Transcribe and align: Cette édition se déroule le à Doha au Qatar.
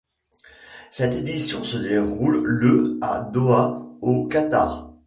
Cette 0.89 1.13
édition 1.13 1.61
se 1.63 1.77
déroule 1.77 2.41
le 2.43 2.97
à 3.03 3.19
Doha 3.31 3.85
au 4.01 4.25
Qatar. 4.25 4.91